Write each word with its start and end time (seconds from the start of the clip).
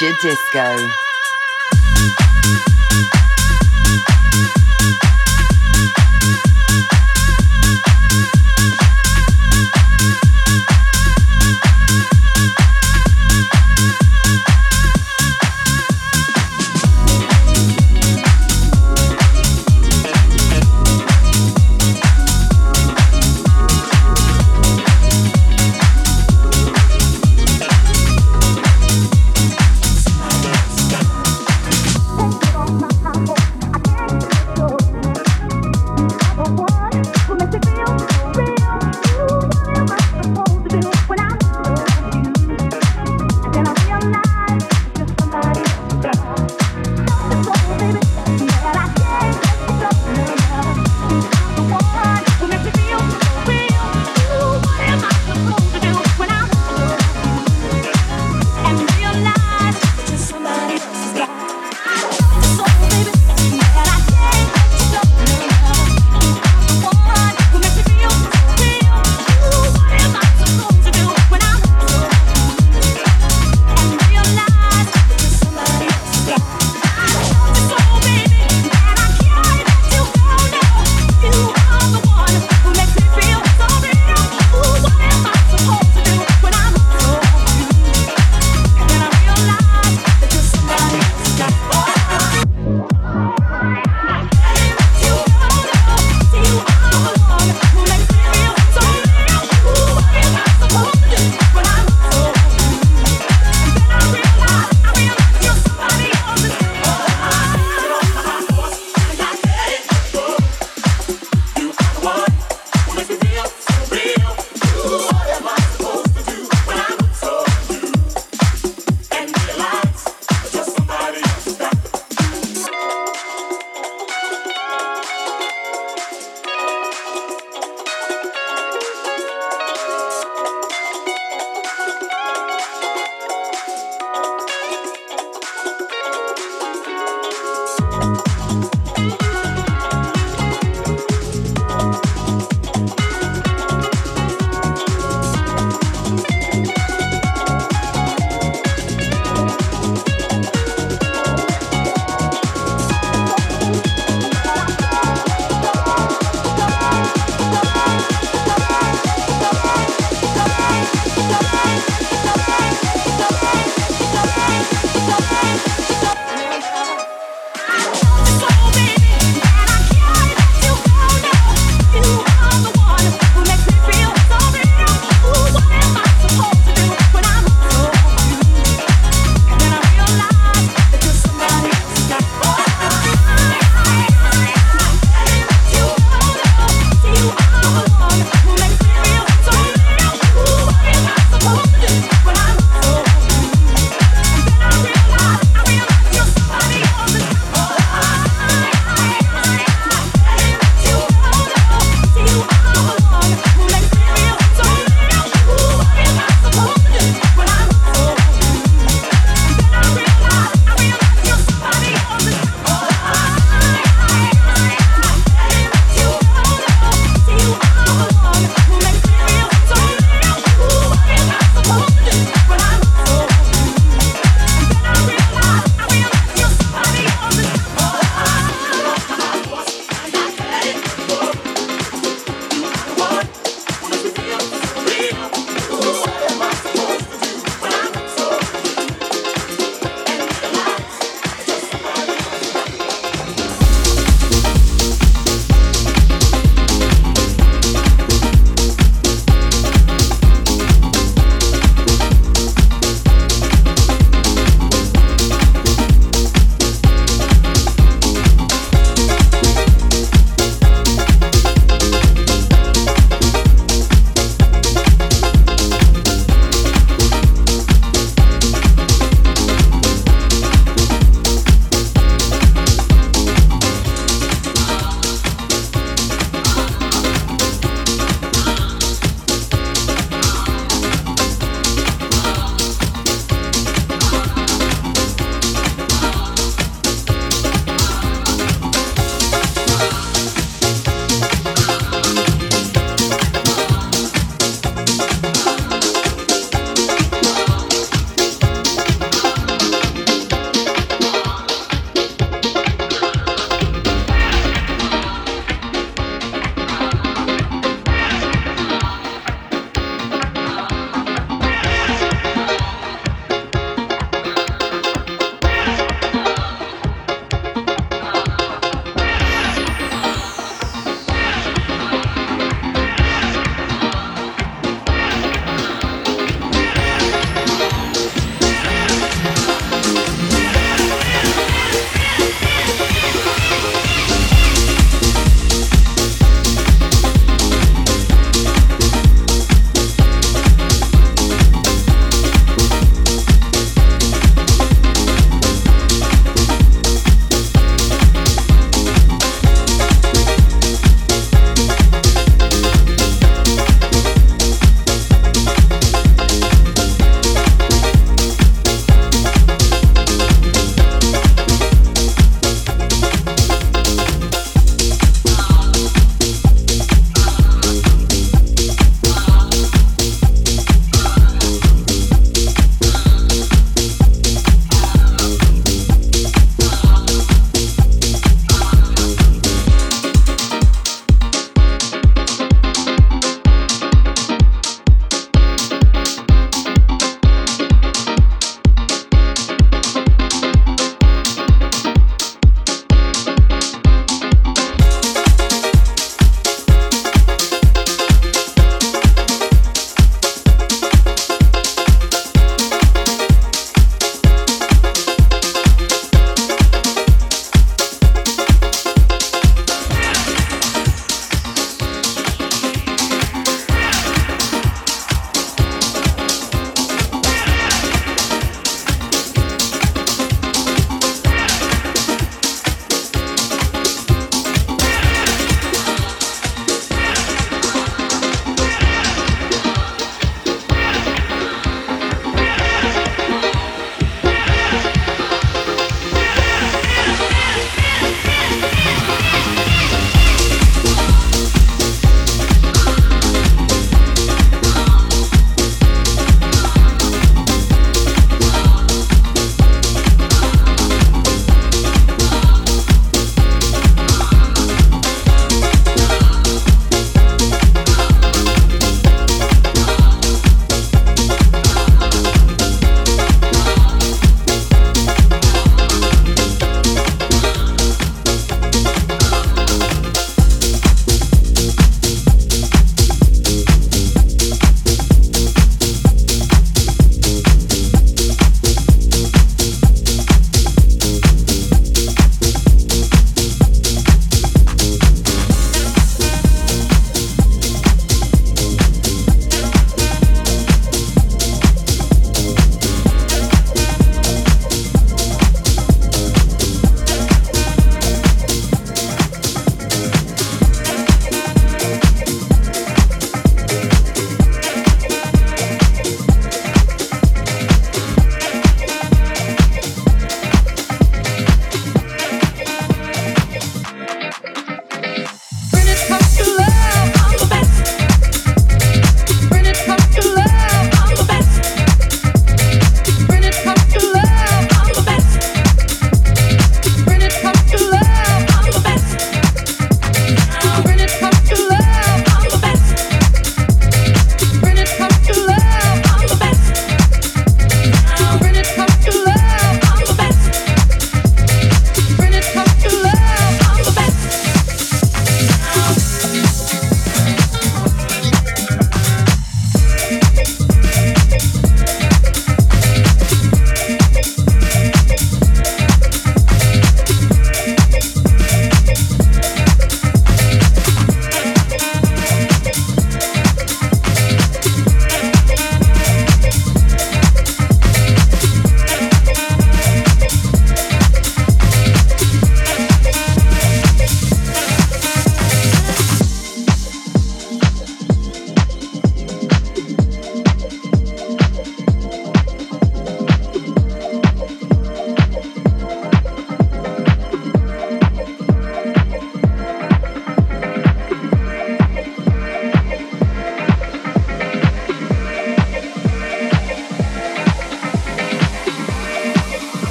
Future 0.00 0.16
Disco. 0.22 1.09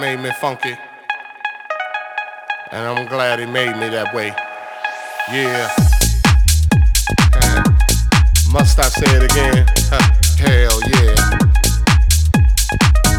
made 0.00 0.20
me 0.20 0.30
funky. 0.40 0.74
And 2.72 2.86
I'm 2.86 3.06
glad 3.08 3.40
he 3.40 3.46
made 3.46 3.76
me 3.76 3.88
that 3.90 4.14
way. 4.14 4.32
Yeah. 5.30 5.68
Uh, 7.34 7.62
must 8.52 8.78
I 8.78 8.88
say 8.88 9.16
it 9.16 9.24
again? 9.30 9.66
hell 10.38 10.80
yeah. 10.88 11.14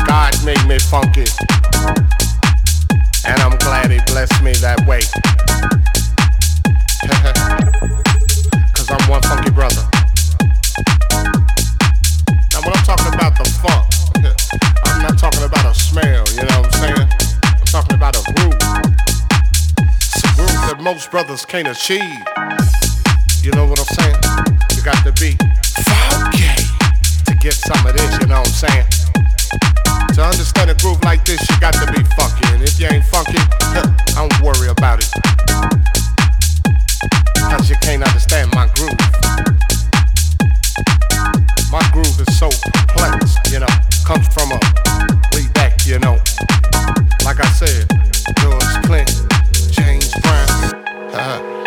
God 0.07 0.33
made 0.43 0.65
me 0.67 0.79
funky. 0.79 1.25
And 3.25 3.39
I'm 3.41 3.57
glad 3.59 3.91
he 3.91 3.99
blessed 4.11 4.41
me 4.41 4.53
that 4.65 4.83
way. 4.87 5.01
Cause 8.73 8.89
I'm 8.89 9.07
one 9.09 9.21
funky 9.21 9.51
brother. 9.51 9.87
Now 12.51 12.61
when 12.65 12.73
I'm 12.75 12.83
talking 12.83 13.13
about 13.13 13.37
the 13.37 13.45
smell, 15.91 16.23
you 16.31 16.43
know 16.47 16.61
what 16.63 16.71
I'm 16.71 16.95
saying? 16.95 17.09
I'm 17.43 17.67
talking 17.67 17.95
about 17.95 18.15
a 18.15 18.23
groove. 18.31 18.55
It's 19.99 20.23
a 20.23 20.31
groove 20.39 20.55
that 20.71 20.79
most 20.79 21.11
brothers 21.11 21.43
can't 21.43 21.67
achieve. 21.67 22.15
You 23.43 23.51
know 23.51 23.67
what 23.67 23.75
I'm 23.75 23.91
saying? 23.99 24.15
You 24.71 24.87
got 24.87 25.03
to 25.03 25.11
be 25.19 25.35
funky 25.83 26.47
to 27.27 27.35
get 27.43 27.59
some 27.59 27.83
of 27.83 27.91
this, 27.91 28.07
you 28.23 28.27
know 28.31 28.39
what 28.39 28.47
I'm 28.47 28.71
saying? 28.71 28.87
To 30.15 30.23
understand 30.23 30.71
a 30.71 30.75
groove 30.79 31.03
like 31.03 31.25
this, 31.25 31.43
you 31.43 31.59
got 31.59 31.75
to 31.75 31.83
be 31.91 31.99
funky. 32.15 32.47
And 32.55 32.63
if 32.63 32.79
you 32.79 32.87
ain't 32.87 33.03
funky, 33.11 33.43
I 33.75 34.15
don't 34.15 34.39
worry 34.39 34.71
about 34.71 35.03
it. 35.03 35.11
Cause 37.51 37.67
you 37.67 37.75
can't 37.83 37.99
understand 37.99 38.47
my 38.55 38.71
groove. 38.79 38.95
My 41.67 41.83
groove 41.91 42.15
is 42.15 42.31
so 42.39 42.47
complex, 42.63 43.35
you 43.51 43.59
know, 43.59 43.73
comes 44.07 44.31
from 44.31 44.55
a 44.55 44.59
you 45.85 45.99
know. 45.99 46.17
Like 47.23 47.39
I 47.39 47.49
said, 47.53 47.87
George 48.39 48.85
Clinton, 48.85 49.27
James 49.71 50.13
Brown. 50.21 50.75
Uh-huh. 51.13 51.60